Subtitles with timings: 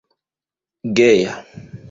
[0.99, 1.31] geja